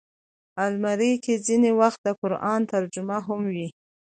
[0.65, 3.67] الماري کې ځینې وخت د قرآن ترجمه هم وي